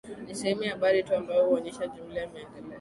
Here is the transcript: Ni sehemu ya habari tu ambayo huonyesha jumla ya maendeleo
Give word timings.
Ni 0.27 0.35
sehemu 0.35 0.63
ya 0.63 0.71
habari 0.71 1.03
tu 1.03 1.15
ambayo 1.15 1.45
huonyesha 1.45 1.87
jumla 1.87 2.19
ya 2.21 2.27
maendeleo 2.29 2.65